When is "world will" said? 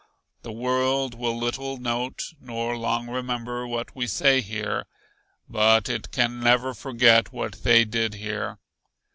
0.51-1.37